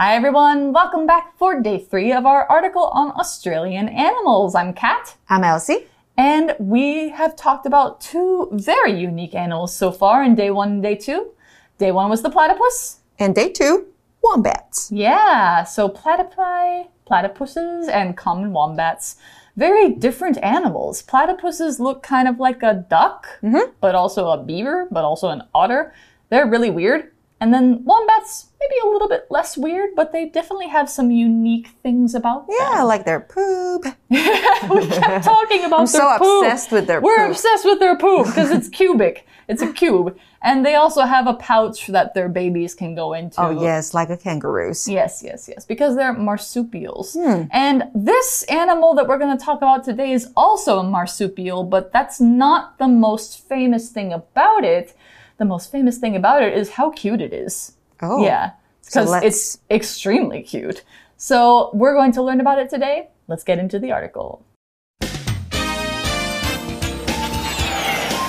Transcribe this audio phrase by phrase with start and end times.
[0.00, 4.54] Hi everyone, welcome back for day three of our article on Australian animals.
[4.54, 5.16] I'm Kat.
[5.28, 5.88] I'm Elsie.
[6.16, 10.82] And we have talked about two very unique animals so far in day one and
[10.84, 11.32] day two.
[11.78, 13.00] Day one was the platypus.
[13.18, 13.88] And day two,
[14.22, 14.88] wombats.
[14.92, 19.16] Yeah, so platypi, platypuses, and common wombats.
[19.56, 21.02] Very different animals.
[21.02, 23.72] Platypuses look kind of like a duck, mm-hmm.
[23.80, 25.92] but also a beaver, but also an otter.
[26.28, 27.10] They're really weird.
[27.40, 31.68] And then wombats, maybe a little bit less weird, but they definitely have some unique
[31.82, 32.56] things about them.
[32.58, 33.84] Yeah, like their poop.
[34.10, 36.44] we kept talking about I'm so poop.
[36.44, 37.04] obsessed with their poop.
[37.04, 37.30] We're poop.
[37.36, 39.26] obsessed with their poop because it's cubic.
[39.48, 40.18] It's a cube.
[40.42, 43.40] And they also have a pouch that their babies can go into.
[43.40, 44.86] Oh, yes, like a kangaroo's.
[44.86, 47.14] Yes, yes, yes, because they're marsupials.
[47.14, 47.44] Hmm.
[47.50, 51.92] And this animal that we're going to talk about today is also a marsupial, but
[51.92, 54.94] that's not the most famous thing about it.
[55.38, 57.72] The most famous thing about it is how cute it is.
[58.00, 58.24] Oh.
[58.24, 58.52] Yeah,
[58.84, 60.84] because let's- it's extremely cute.
[61.16, 63.08] So we're going to learn about it today.
[63.26, 64.44] Let's get into the article.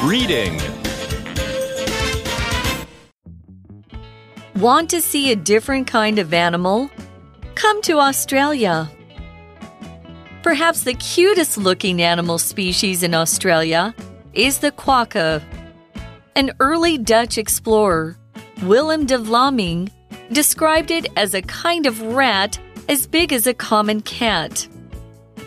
[0.04, 0.60] Reading.
[4.56, 6.90] Want to see a different kind of animal?
[7.56, 8.90] Come to Australia.
[10.42, 13.94] Perhaps the cutest looking animal species in Australia
[14.34, 15.44] is the quokka.
[16.36, 18.18] An early Dutch explorer,
[18.64, 19.90] Willem de Vlaming,
[20.34, 24.68] described it as a kind of rat as big as a common cat.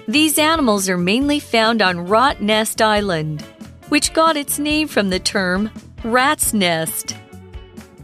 [0.09, 3.43] These animals are mainly found on Rottnest Island,
[3.91, 5.71] which got its name from the term
[6.05, 7.15] rat's nest.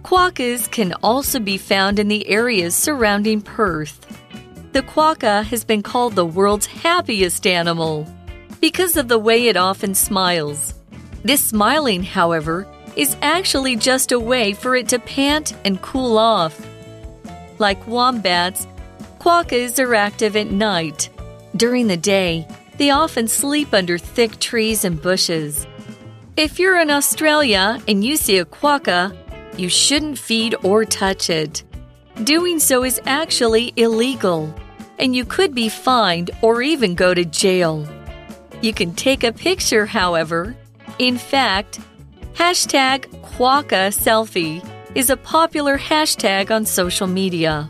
[0.03, 4.05] Quokkas can also be found in the areas surrounding Perth.
[4.73, 8.07] The quokka has been called the world's happiest animal
[8.61, 10.75] because of the way it often smiles.
[11.25, 12.67] This smiling, however,
[12.99, 16.61] is actually just a way for it to pant and cool off.
[17.61, 18.67] Like wombats,
[19.21, 21.09] quokkas are active at night.
[21.57, 25.65] During the day, they often sleep under thick trees and bushes.
[26.37, 29.17] If you're in Australia and you see a quokka,
[29.57, 31.63] you shouldn't feed or touch it.
[32.25, 34.53] Doing so is actually illegal,
[34.99, 37.87] and you could be fined or even go to jail.
[38.61, 40.57] You can take a picture, however.
[40.99, 41.79] In fact,
[42.39, 47.69] hashtag quokka selfie is a popular hashtag on social media.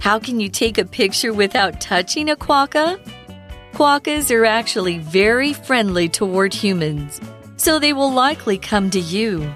[0.00, 3.00] How can you take a picture without touching a quokka?
[3.72, 7.22] Quokkas are actually very friendly toward humans,
[7.56, 9.50] so they will likely come to you.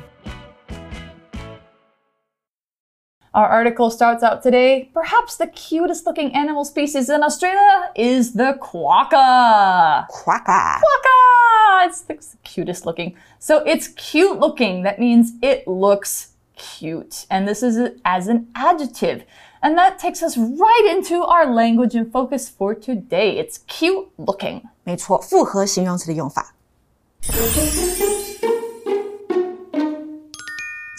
[3.34, 4.90] Our article starts out today.
[4.94, 10.08] Perhaps the cutest looking animal species in Australia is the quokka.
[10.08, 10.80] Quacka.
[10.80, 11.43] Quokka!
[11.85, 13.15] It's the cutest looking.
[13.39, 14.83] So it's cute looking.
[14.83, 17.25] That means it looks cute.
[17.29, 19.23] And this is as an adjective.
[19.61, 23.37] And that takes us right into our language and focus for today.
[23.37, 24.61] It's cute looking.
[24.83, 26.53] 没错，复合形容词的用法。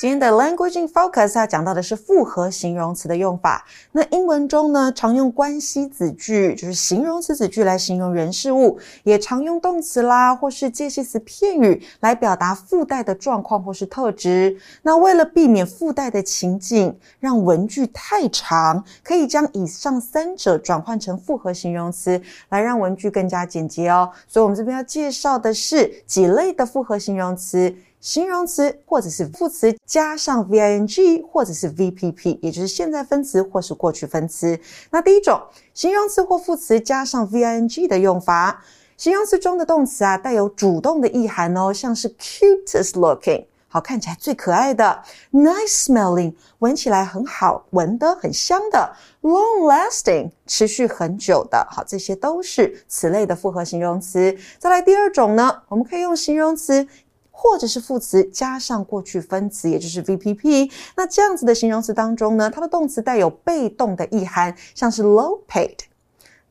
[0.05, 3.66] 今天的 Language in Focus 要讲到的是复合形容词的用法。
[3.91, 14.55] 那英文中呢，常用关系子句，就是形容词子句来形容人事物，也常用动词啦，或是介系词片语来表达附带的状况或是特质。
[14.83, 24.11] 那为了避免附带的情景让文句太长，可以将以上三者转换成复合形容词，来让文句更加简洁哦。
[24.27, 27.75] 所以，我们这边要介绍的是几类的复合形容词。
[28.05, 34.59] 形容词或者是副词加上 v-i-n-g 或者是 v-p-p，也就是现在分词或是过去分词。
[34.91, 35.41] 那第一种，
[35.73, 38.63] 形容词或副词加上 v-i-n-g 的用法，
[38.95, 43.45] 形容词中的动词啊带有主动的意涵哦，像是 cutest looking。
[43.67, 51.67] 好，看起来最可爱的；nice smelling，闻起来很好闻的、很香的；long lasting，持续很久的。
[51.69, 54.37] 好，这些都是此类的复合形容词。
[54.59, 56.87] 再来第二种呢，我们可以用形容词。
[57.34, 60.71] 或者是副词加上过去分词，也就是 VPP。
[60.97, 65.78] 那这样子的形容词当中呢，它的动词带有被动的意涵，像是 low paid，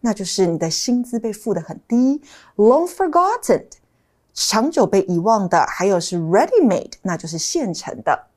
[0.01, 2.21] 那就是你的薪资被付得很低；
[2.55, 3.65] long forgotten，
[4.33, 8.27] 长久被遗忘的；还有是 ready made，那就是现成的。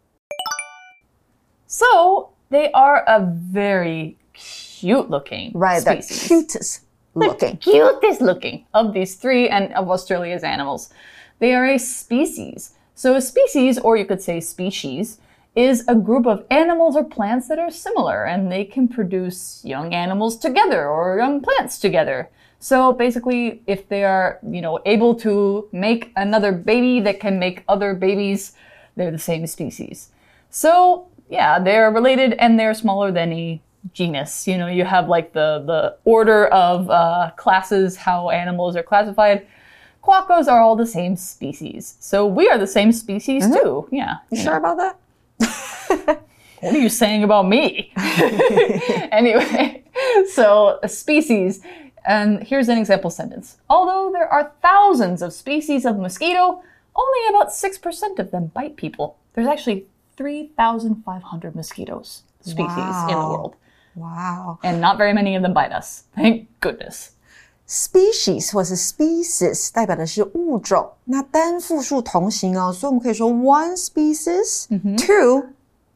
[1.66, 6.28] So they are a very cute looking Right, the species.
[6.28, 6.78] cutest
[7.14, 7.58] looking.
[7.58, 10.88] cutest looking of these three and of Australia's animals.
[11.39, 12.73] They are a species.
[12.95, 15.19] So a species, or you could say species,
[15.55, 19.93] is a group of animals or plants that are similar and they can produce young
[19.93, 22.29] animals together or young plants together.
[22.59, 27.63] So basically, if they are, you know, able to make another baby that can make
[27.67, 28.53] other babies,
[28.95, 30.09] they're the same species.
[30.49, 33.61] So yeah, they're related and they're smaller than a
[33.93, 34.47] genus.
[34.47, 39.47] You know, you have like the the order of uh, classes how animals are classified.
[40.07, 43.54] Quackos are all the same species, so we are the same species mm-hmm.
[43.56, 43.88] too.
[43.92, 44.18] Yeah.
[44.31, 46.24] You sure about that?
[46.62, 47.92] What are you saying about me?
[49.12, 49.83] anyway,
[50.33, 51.62] so a species,
[52.06, 53.57] and here's an example sentence.
[53.69, 56.63] Although there are thousands of species of mosquito,
[56.95, 59.18] only about 6% of them bite people.
[59.33, 63.30] There's actually 3,500 mosquitoes species in the Wow.
[63.30, 63.56] world,
[63.95, 64.59] Wow.
[64.63, 66.06] and not very many of them bite us.
[66.15, 67.12] Thank goodness.
[67.67, 74.67] Species 或是 species 代表的是物种，那单复数同形哦，所以我们可以说 one species、
[74.97, 75.43] two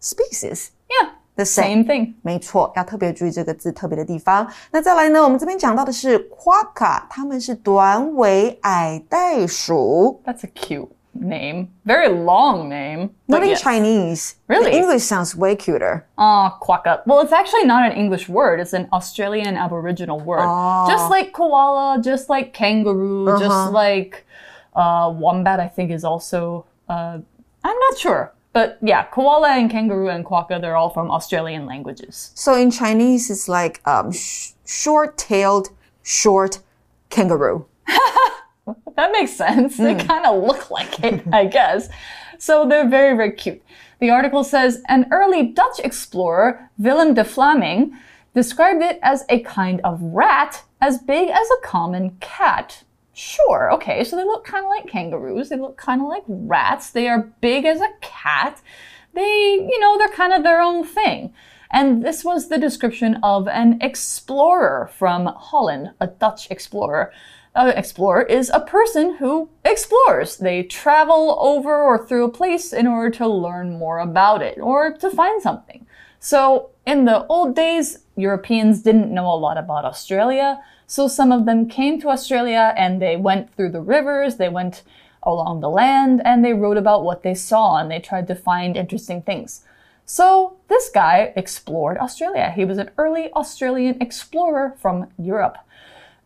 [0.02, 1.86] species Yeah, the same。
[1.86, 2.16] thing.
[2.22, 4.46] 没错，要特别注意这个字特别的地方。
[4.72, 10.22] 那再来呢，我们这边讲到的是 quokka，它们是短尾矮袋鼠。
[10.26, 11.72] That's a cute name.
[11.86, 13.12] Very long name.
[13.28, 13.62] Not in yes.
[13.62, 14.36] Chinese.
[14.48, 14.72] Really?
[14.72, 16.08] The English sounds way cuter.
[16.18, 17.02] Ah, quokka.
[17.06, 18.60] Well, it's actually not an English word.
[18.60, 20.46] It's an Australian Aboriginal word.
[20.90, 24.26] Just like koala, just like kangaroo, just like
[24.76, 25.60] uh, wombat.
[25.60, 26.66] I think is also.
[26.88, 27.20] Uh,
[27.64, 30.60] I'm not sure, but yeah, koala and kangaroo and quokka.
[30.62, 32.32] They're all from Australian languages.
[32.36, 35.70] So in Chinese, it's like um, sh- short-tailed,
[36.04, 36.60] short
[37.10, 37.66] kangaroo.
[38.96, 39.78] That makes sense.
[39.78, 40.08] They hmm.
[40.08, 41.90] kind of look like it, I guess.
[42.38, 43.62] So they're very, very cute.
[44.00, 47.92] The article says an early Dutch explorer, Willem de Vlaming,
[48.34, 52.84] described it as a kind of rat as big as a common cat.
[53.14, 55.50] Sure, okay, so they look kind of like kangaroos.
[55.50, 56.90] They look kind of like rats.
[56.90, 58.62] They are big as a cat.
[59.14, 61.34] They, you know, they're kind of their own thing.
[61.72, 67.14] And this was the description of an explorer from Holland, a Dutch explorer.
[67.54, 70.38] Uh, an explorer is a person who explores.
[70.38, 74.94] They travel over or through a place in order to learn more about it or
[74.94, 75.86] to find something.
[76.20, 81.46] So, in the old days, Europeans didn't know a lot about Australia, so some of
[81.46, 84.84] them came to Australia and they went through the rivers, they went
[85.24, 88.78] along the land, and they wrote about what they saw and they tried to find
[88.78, 89.64] interesting things.
[90.06, 92.52] So, this guy explored Australia.
[92.56, 95.58] He was an early Australian explorer from Europe.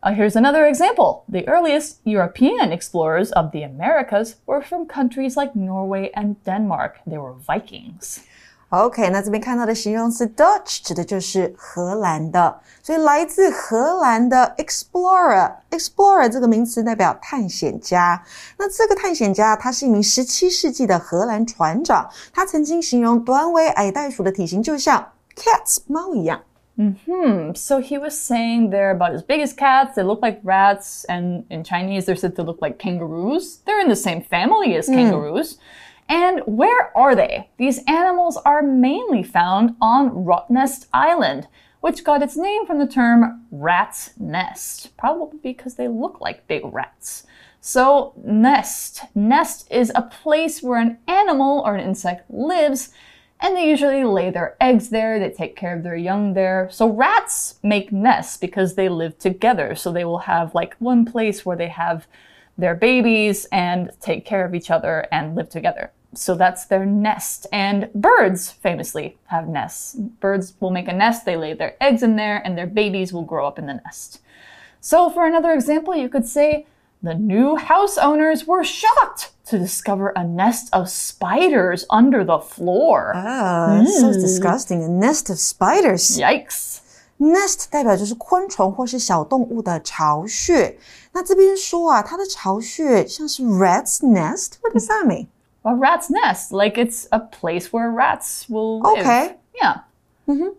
[0.05, 1.23] Uh, here's another example.
[1.29, 6.95] The earliest European explorers of the Americas were from countries like Norway and Denmark.
[7.05, 8.17] They were Vikings.
[8.69, 18.23] OK，那这边看到的形容词 Dutch 指的就是荷兰的，所以来自荷兰的 explorer，explorer 这个名词代表探险家。
[18.57, 26.41] 那这个探险家他是一名十七世纪的荷兰船长，他曾经形容短尾矮袋鼠的体型就像 cats 猫一样。
[26.76, 31.04] Hmm, so he was saying they're about as big as cats, they look like rats,
[31.04, 33.58] and in Chinese they're said to look like kangaroos.
[33.64, 35.56] They're in the same family as kangaroos.
[36.08, 37.48] And where are they?
[37.56, 41.48] These animals are mainly found on Rottnest Island,
[41.80, 46.62] which got its name from the term rat's nest, probably because they look like big
[46.64, 47.26] rats.
[47.60, 49.02] So, nest.
[49.14, 52.92] Nest is a place where an animal or an insect lives
[53.40, 56.68] and they usually lay their eggs there, they take care of their young there.
[56.70, 59.74] So rats make nests because they live together.
[59.74, 62.06] So they will have like one place where they have
[62.56, 65.90] their babies and take care of each other and live together.
[66.14, 67.46] So that's their nest.
[67.52, 69.94] And birds famously have nests.
[69.94, 73.22] Birds will make a nest, they lay their eggs in there, and their babies will
[73.22, 74.20] grow up in the nest.
[74.80, 76.66] So for another example, you could say,
[77.05, 83.13] the new house owners were shocked to discover a nest of spiders under the floor.
[83.15, 84.83] Ah, so disgusting!
[84.83, 86.17] A nest of spiders.
[86.17, 86.79] Yikes.
[87.17, 90.77] Nest 代表就是昆虫或是小动物的巢穴。
[91.11, 94.53] 那这边说啊，它的巢穴像是 rat's nest.
[94.61, 95.27] What does that mean?
[95.63, 99.05] A rat's nest, like it's a place where rats will live.
[99.05, 99.35] Okay.
[99.53, 99.81] Yeah.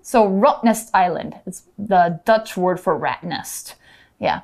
[0.03, 3.75] So Rottnest Island, it's the Dutch word for rat nest.
[4.21, 4.43] Yeah.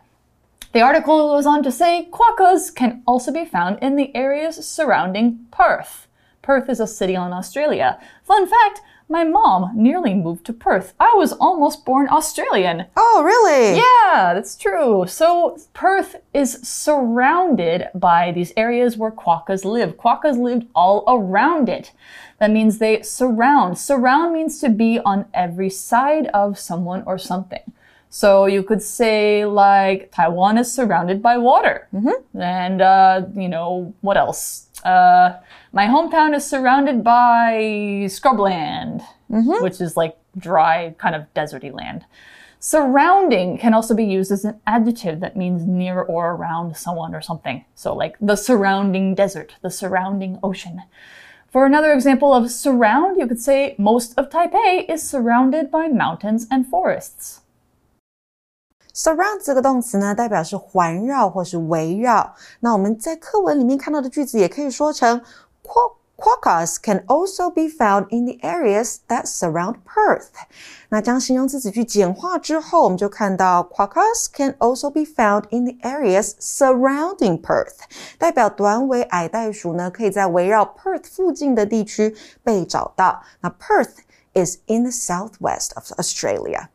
[0.74, 5.46] The article goes on to say quokkas can also be found in the areas surrounding
[5.52, 6.08] Perth.
[6.42, 8.00] Perth is a city in Australia.
[8.24, 10.96] Fun fact, my mom nearly moved to Perth.
[11.00, 12.86] I was almost born Australian.
[12.98, 13.78] Oh, really?
[13.78, 15.06] Yeah, that's true.
[15.08, 19.96] So Perth is surrounded by these areas where quokkas live.
[19.96, 21.92] Quokkas lived all around it.
[22.40, 23.78] That means they surround.
[23.78, 27.62] Surround means to be on every side of someone or something.
[28.14, 31.88] So you could say like Taiwan is surrounded by water.
[32.40, 34.68] And, uh, you know, what else?
[34.86, 35.38] Uh,
[35.72, 39.02] my hometown is surrounded by scrubland,
[39.64, 42.06] which is like dry, kind of deserty land.
[42.60, 47.22] Surrounding can also be used as an adjective that means near or around someone or
[47.22, 47.66] something.
[47.74, 50.84] So, like the surrounding desert, the surrounding ocean.
[51.50, 56.46] For another example of surround, you could say most of Taipei is surrounded by mountains
[56.52, 57.43] and forests.
[58.96, 62.36] Surround 这个动词呢，代表是环绕或是围绕。
[62.60, 65.20] 那我们在课文里面看到的句子，也可以说成
[66.16, 70.28] Quokkas can also be found in the areas that surround Perth。
[70.90, 77.80] 那将形容词子句简化之后，我们就看到 Quokkas can also be found in the areas surrounding Perth，
[78.20, 83.24] 代表短尾矮袋鼠呢，可以在围绕 Perth 附近的地区被找到。
[83.42, 84.04] 那 Perth
[84.36, 86.68] is in the southwest of Australia。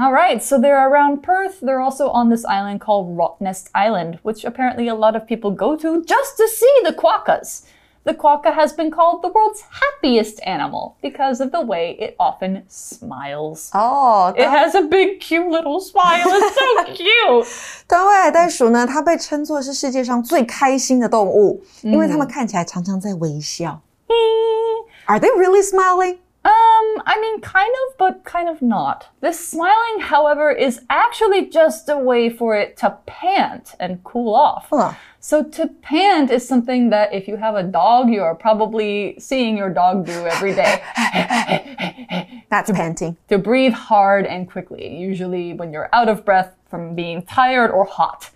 [0.00, 1.58] All right, so they're around Perth.
[1.60, 5.74] They're also on this island called Rottnest Island, which apparently a lot of people go
[5.76, 7.64] to just to see the quokkas.
[8.04, 12.62] The quokka has been called the world's happiest animal because of the way it often
[12.68, 13.70] smiles.
[13.72, 16.24] 哦， It has a big, cute little smile.
[16.24, 17.84] It's so cute.
[17.86, 23.80] 短尾矮袋鼠呢，它被称作是世界上最开心的动物，因为它们看起来常常在微笑。
[25.06, 26.18] Are they really smiling?
[26.45, 29.07] Um, I mean, kind of, but kind of not.
[29.19, 34.67] This smiling, however, is actually just a way for it to pant and cool off.
[34.69, 34.93] Huh.
[35.19, 39.57] So, to pant is something that if you have a dog, you are probably seeing
[39.57, 40.83] your dog do every day.
[42.51, 43.17] That's panting.
[43.29, 47.85] to breathe hard and quickly, usually when you're out of breath from being tired or
[47.85, 48.29] hot.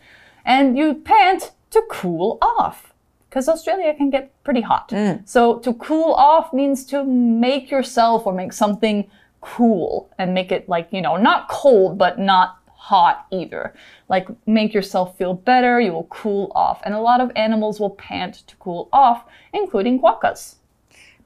[0.43, 2.88] And you pant to cool off
[3.28, 4.92] Because Australia can get pretty hot.
[5.24, 9.08] So to cool off means to make yourself or make something
[9.40, 13.72] cool and make it like, you know, not cold, but not hot either.
[14.08, 16.78] Like make yourself feel better, you will cool off.
[16.84, 20.54] And a lot of animals will pant to cool off, including quokkas.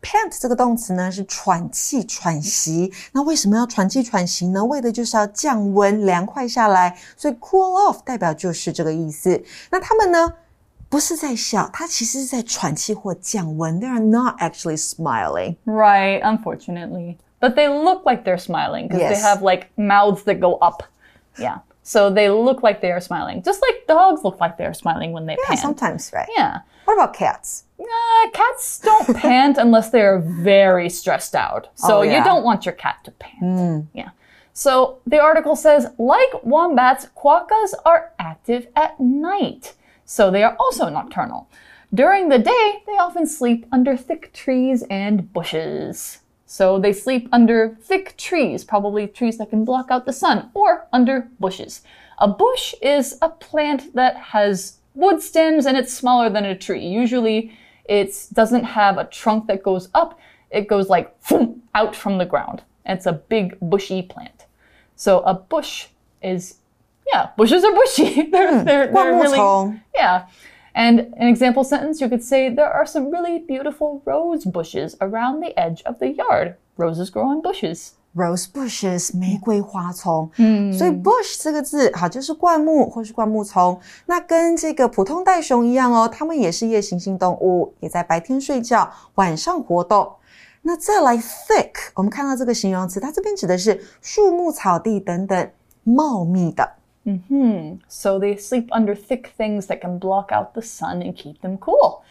[0.01, 2.93] Pant 这个动词呢是喘气、喘息。
[3.13, 4.65] 那为什么要喘气、喘息呢？
[4.65, 6.97] 为的就是要降温、凉快下来。
[7.17, 9.45] 所以 cool off 代表就是这个意思。
[9.71, 10.35] 那他们呢，
[10.93, 13.81] 不是在笑，它其实是在喘气或降温。
[13.81, 15.57] They are not actually smiling.
[15.67, 17.17] Right, unfortunately.
[17.41, 19.23] But they look like they're smiling because they Yes.
[19.23, 20.83] have like mouths that go up.
[21.39, 21.59] Yeah.
[21.83, 23.43] So they look like they are smiling.
[23.43, 25.61] Just like dogs look like they're smiling when they Yeah, pant.
[25.61, 26.29] sometimes, right?
[26.37, 26.61] Yeah.
[26.85, 27.65] What about cats?
[27.79, 31.69] Uh, cats don't pant unless they are very stressed out.
[31.75, 32.25] So Oh, you yeah.
[32.25, 33.87] don't want your cat to pant.
[33.95, 34.11] Yeah.
[34.53, 39.75] So the article says, like wombats, quokkas are active at night.
[40.06, 41.50] So they are also nocturnal.
[41.94, 46.20] During the day, they often sleep under thick trees and bushes.
[46.46, 50.88] So they sleep under thick trees, probably trees that can block out the sun, or
[50.92, 51.82] under bushes.
[52.20, 56.86] A bush is a plant that has wood stems and it's smaller than a tree.
[56.86, 60.20] Usually it doesn't have a trunk that goes up,
[60.52, 61.16] it goes like
[61.76, 62.62] out from the ground.
[62.86, 64.46] It's a big bushy plant.
[64.96, 65.88] So a bush
[66.22, 66.58] is,
[67.13, 68.31] yeah, bushes are bushy.
[68.31, 70.25] they're, they're, they're really, 灌木丛 yeah.
[70.75, 75.41] And an example sentence, you could say, there are some really beautiful rose bushes around
[75.41, 76.55] the edge of the yard.
[76.77, 77.95] Roses grow on bushes.
[78.15, 83.79] Rose bushes 玫瑰花丛，嗯，所以 bush 这个字好就是灌木或是灌木丛。
[84.07, 90.11] 那跟这个普通袋熊一样哦，它们也是夜行性动物，也在白天睡觉，晚上活动。
[90.63, 95.51] 那再来 thick，我们看到这个形容词，它这边指的是树木、草地等等
[95.85, 96.69] 茂密的。
[97.05, 97.77] Hmm.
[97.89, 101.57] So they sleep under thick things that can block out the sun and keep them
[101.57, 102.03] cool.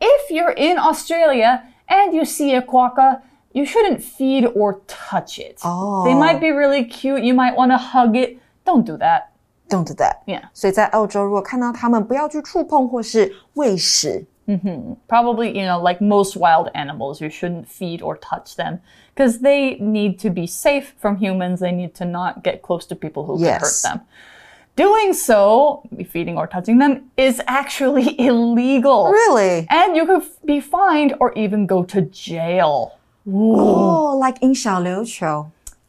[0.00, 5.60] If you're in Australia and you see a quokka, you shouldn't feed or touch it.
[5.64, 6.04] Oh.
[6.04, 7.22] They might be really cute.
[7.22, 8.38] You might want to hug it.
[8.66, 9.30] Don't do that.
[9.70, 10.16] Don't do that。
[10.26, 10.42] Yeah.
[10.52, 14.26] 所以在澳洲，如果看到它们，不要去触碰或是喂食。
[14.49, 14.93] Mm-hmm.
[15.07, 18.81] Probably, you know, like most wild animals, you shouldn't feed or touch them
[19.13, 21.59] because they need to be safe from humans.
[21.59, 23.59] They need to not get close to people who Yes.
[23.59, 24.07] can hurt them.
[24.75, 29.11] Doing so, feeding or touching them, is actually illegal.
[29.11, 29.67] Really?
[29.69, 32.97] And you could be fined or even go to jail.
[33.31, 35.03] Oh, like in 小琉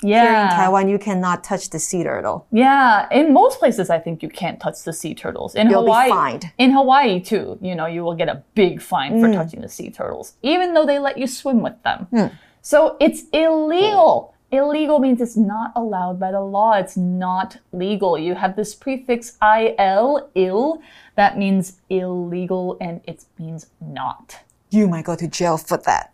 [0.00, 0.08] 球。
[0.08, 2.46] Here in Taiwan, you cannot touch the sea turtle.
[2.52, 5.54] Yeah, in most places, I think you can't touch the sea turtles.
[5.54, 6.50] In You'll be Hawaii, fined.
[6.58, 9.34] in Hawaii too, you know, you will get a big fine for mm.
[9.34, 12.06] touching the sea turtles, even though they let you swim with them.
[12.12, 12.32] Mm.
[12.62, 14.34] So it's illegal.
[14.52, 16.72] Illegal means it's not allowed by the law.
[16.72, 18.18] It's not legal.
[18.18, 20.82] You have this prefix il, ill,
[21.14, 24.40] that means illegal and it means not.
[24.70, 26.12] You might go to jail for that.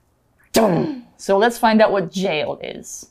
[1.17, 3.11] So let's find out what jail is.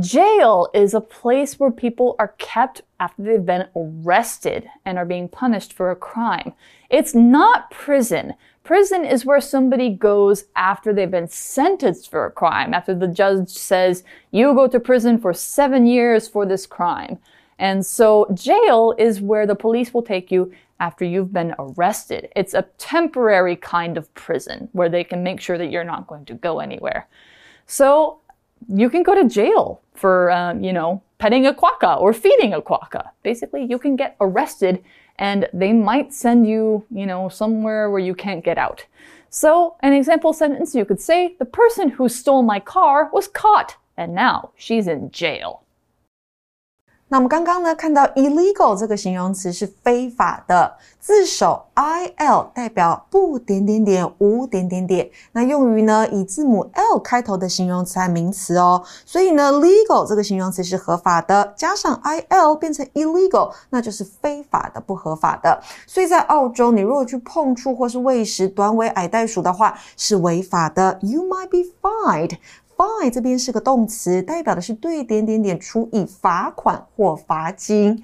[0.00, 5.28] Jail is a place where people are kept after they've been arrested and are being
[5.28, 6.54] punished for a crime.
[6.88, 8.32] It's not prison.
[8.64, 13.50] Prison is where somebody goes after they've been sentenced for a crime, after the judge
[13.50, 17.18] says, you go to prison for seven years for this crime.
[17.58, 22.30] And so jail is where the police will take you after you've been arrested.
[22.34, 26.24] It's a temporary kind of prison where they can make sure that you're not going
[26.26, 27.08] to go anywhere.
[27.66, 28.20] So
[28.68, 32.60] you can go to jail for, um, you know, petting a quokka or feeding a
[32.60, 33.10] quokka.
[33.22, 34.82] Basically, you can get arrested
[35.18, 38.86] and they might send you, you know, somewhere where you can't get out.
[39.30, 43.76] So, an example sentence you could say, the person who stole my car was caught
[43.96, 45.62] and now she's in jail.
[47.12, 58.82] 那我们刚刚呢看到 illegal 这个形容词是非法的，字首 i l 代表不点点点无点点点，那用于呢以字母 l 开头的形容词和名词哦。
[59.04, 65.62] 所以呢 legal 这个形容词是合法的，加上 i l 变成 illegal，那就是非法的、不合法的。
[65.86, 70.98] 所以在澳洲，你如果去碰触或是喂食短尾矮袋鼠的话，是违法的。
[71.02, 72.38] You might be fined.
[72.81, 78.03] fine 这边是个动词，代表的是对点点点处以罚款或罚金。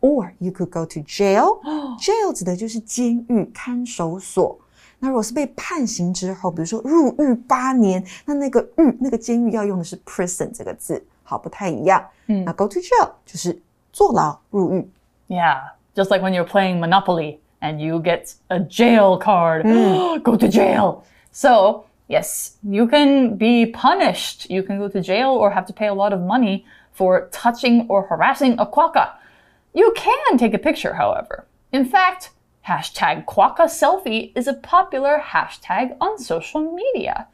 [0.00, 1.60] Or you could go to jail.
[1.98, 4.56] Jail 指的就是监狱、看守所。
[5.00, 12.04] 那如果是被判刑之后，比如说入狱八年，那那个狱、那个监狱要用的是 prison 这个字，好，不太一样。
[12.26, 13.60] 嗯，那 go to jail 就是
[13.92, 14.88] 坐牢、入狱。
[15.26, 15.58] Yeah,
[15.96, 19.64] just like when you're playing Monopoly and you get a jail card.
[20.22, 21.02] go to jail.
[21.32, 24.49] So Yes, you can be punished.
[24.49, 27.87] You can go to jail or have to pay a lot of money for touching
[27.89, 29.13] or harassing a quokka.
[29.73, 31.47] You can take a picture, however.
[31.71, 32.31] In fact,
[32.67, 37.27] hashtag quokka selfie is a popular hashtag on social media.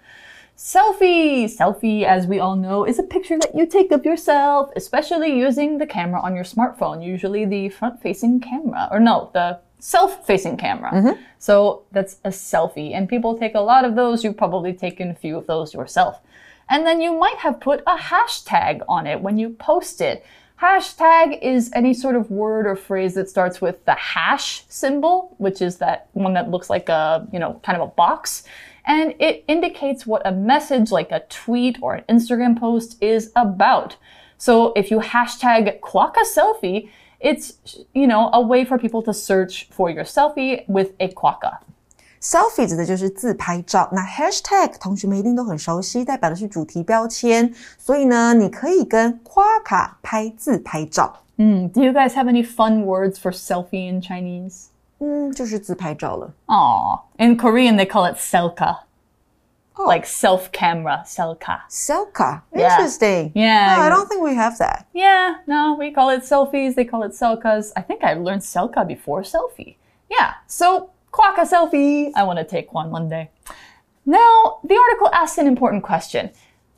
[0.56, 1.46] Selfie!
[1.46, 5.78] Selfie, as we all know, is a picture that you take of yourself, especially using
[5.78, 8.90] the camera on your smartphone, usually the front facing camera.
[8.92, 10.92] Or no, the self facing camera.
[10.92, 11.18] Mm -hmm.
[11.38, 12.96] So that's a selfie.
[12.96, 14.24] And people take a lot of those.
[14.24, 16.22] You've probably taken a few of those yourself.
[16.70, 20.24] And then you might have put a hashtag on it when you post it.
[20.62, 25.62] Hashtag is any sort of word or phrase that starts with the hash symbol, which
[25.62, 28.44] is that one that looks like a, you know, kind of a box.
[28.86, 33.96] And it indicates what a message like a tweet or an Instagram post is about.
[34.38, 36.90] So if you hashtag Quokka selfie,
[37.21, 37.55] it's,
[37.93, 41.59] you know, a way for people to search for your selfie with a quokka.
[42.21, 51.21] Selfie 指的就是自拍照，那 Hashtag 同学们一定都很熟悉，代表的是主题标签，所以呢，你可以跟夸卡拍自拍照。
[51.37, 54.69] 嗯，Do you guys have any fun words for selfie in Chinese？
[55.01, 56.33] 嗯，就是自拍照了。
[56.47, 58.79] Aw, in Korean they call it selka.
[59.79, 59.87] Oh.
[59.87, 61.63] Like self camera, selka.
[61.69, 62.43] Selka.
[62.53, 63.33] Interesting.
[63.35, 63.75] Yeah.
[63.75, 64.87] No, I don't think we have that.
[64.93, 67.73] Yeah, no, we call it selfies, they call it selkas.
[67.77, 69.75] I think I learned selka before selfie.
[70.09, 72.13] Yeah, so quokka selfie.
[72.15, 73.31] I want to take one one day.
[74.07, 76.31] Now, the article asks an important question.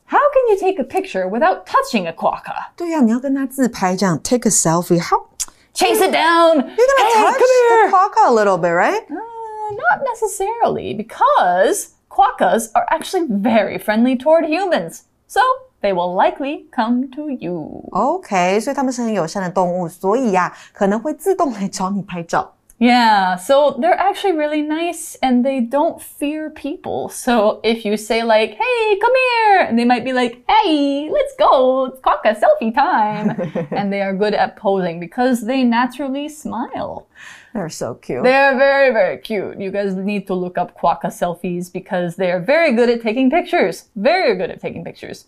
[0.06, 2.68] How can you take a picture without touching a quokka?
[2.76, 5.00] 对呀，你要跟他自拍这样 take a selfie.
[5.00, 5.26] How
[5.74, 6.54] chase it down?
[6.54, 9.02] You're gonna hey, touch the quokka a little bit, right?
[9.10, 15.04] Uh, not necessarily, because quokkas are actually very friendly toward humans.
[15.26, 15.40] So
[15.82, 17.88] they will likely come to you.
[17.92, 22.52] OK，所以它们是很友善的动物，所以呀、啊，可能会自动来找你拍照。
[22.78, 27.08] Yeah, so they're actually really nice and they don't fear people.
[27.08, 31.34] So if you say like, hey, come here, and they might be like, hey, let's
[31.38, 33.34] go, it's quokka selfie time.
[33.70, 37.06] and they are good at posing because they naturally smile.
[37.53, 38.23] They're so cute.
[38.23, 39.59] They're very, very cute.
[39.59, 43.29] You guys need to look up quokka selfies because they are very good at taking
[43.29, 43.89] pictures.
[43.95, 45.25] Very good at taking pictures.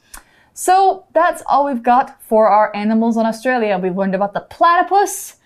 [0.53, 3.77] So that's all we've got for our animals in Australia.
[3.77, 5.37] We've learned about the platypus,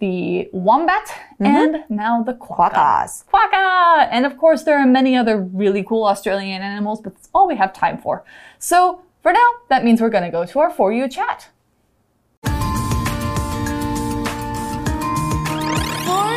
[0.00, 1.08] the wombat,
[1.40, 1.56] mm -hmm.
[1.56, 2.70] and now the quokka.
[2.70, 3.24] Quokkas.
[3.32, 4.08] Quokka!
[4.10, 7.56] And of course, there are many other really cool Australian animals, but that's all we
[7.56, 8.22] have time for.
[8.58, 11.50] So for now, that means we're going to go to our For You chat.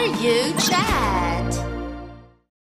[0.01, 1.53] You Chat.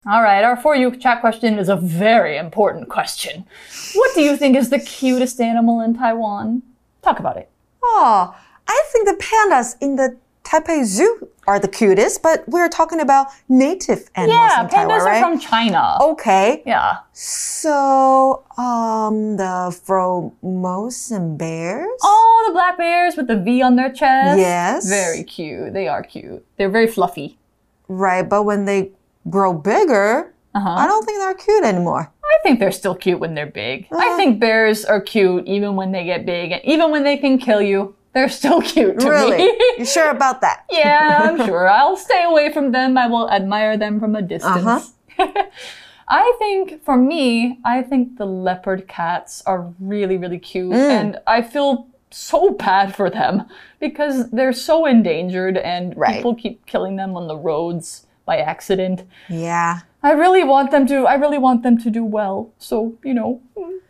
[0.07, 3.47] All right, our For You Chat question is a very important question.
[3.95, 6.63] What do you think is the cutest animal in Taiwan?
[7.01, 7.51] Talk about it.
[7.83, 8.37] Oh,
[8.69, 13.29] I think the pandas in the Taipei Zoo are the cutest, but we're talking about
[13.49, 15.23] native animals yeah, in Taiwan, pandas right?
[15.23, 15.99] are from China.
[16.01, 16.63] Okay.
[16.67, 16.99] Yeah.
[17.13, 21.89] So, um, the Formosan bears?
[22.03, 24.39] Oh, the black bears with the V on their chest.
[24.39, 24.89] Yes.
[24.89, 25.73] Very cute.
[25.73, 26.45] They are cute.
[26.59, 27.39] They're very fluffy.
[27.89, 28.91] Right, but when they
[29.31, 30.69] grow bigger, Uh-huh.
[30.69, 32.13] I don't think they're cute anymore.
[32.25, 33.87] I think they're still cute when they're big.
[33.93, 37.39] I think bears are cute even when they get big, and even when they can
[37.39, 37.95] kill you.
[38.13, 39.51] They're so cute to Really?
[39.79, 40.65] you sure about that?
[40.71, 41.69] yeah, I'm sure.
[41.69, 42.97] I'll stay away from them.
[42.99, 44.67] I will admire them from a distance.
[44.67, 44.81] Uh
[45.19, 45.47] -huh.
[46.09, 50.75] I think for me, I think the leopard cats are really, really cute.
[50.77, 53.43] And I feel so bad for them
[53.81, 56.15] because they're so endangered and Right.
[56.17, 59.05] people keep killing them on the roads by accident.
[59.29, 59.79] Yeah.
[60.03, 62.51] I really want them to I really want them to do well.
[62.59, 63.41] So, you know,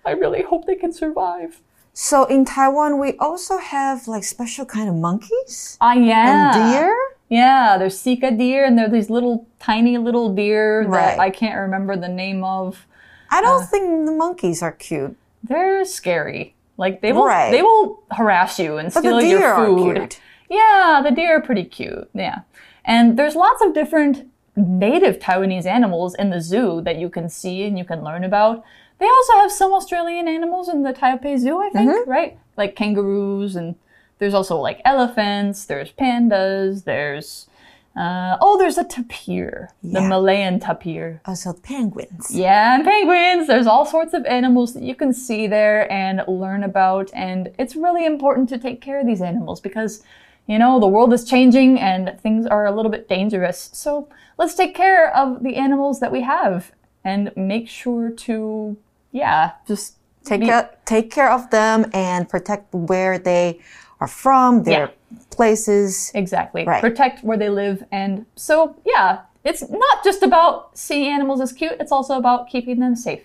[0.06, 1.60] I really hope they can survive.
[1.94, 6.54] So in Taiwan, we also have like special kind of monkeys Ah, yeah.
[6.54, 6.96] and deer.
[7.28, 11.16] Yeah, there's Sika deer and they're these little tiny little deer Right.
[11.16, 12.86] that I can't remember the name of.
[13.30, 13.42] I Uh.
[13.42, 15.16] don't think the monkeys are cute.
[15.44, 16.54] They're scary.
[16.78, 17.50] Like they will Right.
[17.50, 19.96] they will harass you and But steal the your deer are food.
[19.96, 20.20] cute.
[20.48, 22.08] Yeah, the deer are pretty cute.
[22.14, 22.40] Yeah.
[22.84, 27.64] And there's lots of different native Taiwanese animals in the zoo that you can see
[27.64, 28.62] and you can learn about.
[29.02, 32.08] They also have some Australian animals in the Taipei Zoo, I think, Mm-hmm.
[32.08, 32.38] right?
[32.56, 33.74] Like kangaroos and
[34.18, 37.48] there's also like elephants, there's pandas, there's
[37.96, 41.20] uh, oh, there's a tapir, the Malayan tapir.
[41.26, 42.30] Also penguins.
[42.30, 43.48] Yeah, and penguins.
[43.48, 47.10] There's all sorts of animals that you can see there and learn about.
[47.12, 50.02] And it's really important to take care of these animals because,
[50.46, 53.68] you know, the world is changing and things are a little bit dangerous.
[53.74, 56.72] So let's take care of the animals that we have
[57.04, 58.76] and make sure to,
[59.12, 63.60] yeah, just Take be- care, take care of them and protect where they
[64.00, 64.92] are from, their
[65.30, 66.10] places.
[66.14, 66.64] Exactly.
[66.64, 66.80] Right.
[66.80, 67.84] Protect where they live.
[67.92, 72.80] And so, yeah, it's not just about seeing animals as cute, it's also about keeping
[72.80, 73.22] them safe.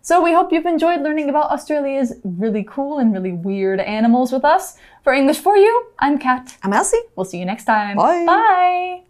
[0.00, 4.44] So, we hope you've enjoyed learning about Australia's really cool and really weird animals with
[4.44, 4.78] us.
[5.02, 6.56] For English for You, I'm Kat.
[6.62, 6.98] I'm Elsie.
[7.16, 7.96] We'll see you next time.
[7.96, 8.24] Bye.
[8.24, 9.02] Bye.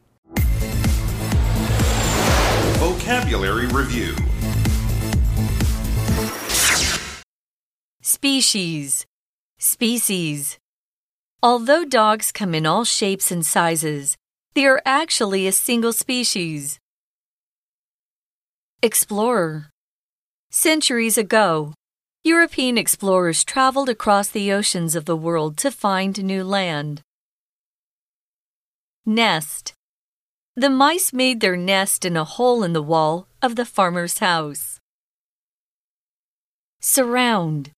[2.78, 4.14] Vocabulary Review
[8.08, 9.04] Species.
[9.58, 10.58] Species.
[11.42, 14.16] Although dogs come in all shapes and sizes,
[14.54, 16.80] they are actually a single species.
[18.82, 19.68] Explorer.
[20.50, 21.74] Centuries ago,
[22.24, 27.02] European explorers traveled across the oceans of the world to find new land.
[29.04, 29.74] Nest.
[30.56, 34.80] The mice made their nest in a hole in the wall of the farmer's house.
[36.80, 37.72] Surround.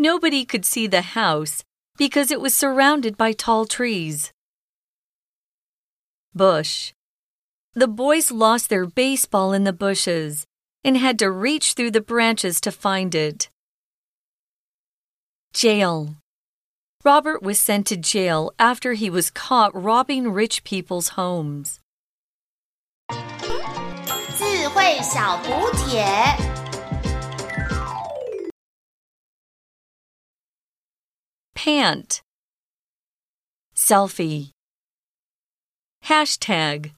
[0.00, 1.64] Nobody could see the house
[1.96, 4.32] because it was surrounded by tall trees.
[6.34, 6.92] Bush.
[7.74, 10.46] The boys lost their baseball in the bushes
[10.84, 13.48] and had to reach through the branches to find it.
[15.52, 16.16] Jail.
[17.04, 21.80] Robert was sent to jail after he was caught robbing rich people's homes.
[24.36, 26.49] 智慧小补帖。
[31.63, 32.23] Pant.
[33.75, 34.49] Selfie.
[36.05, 36.93] Hashtag.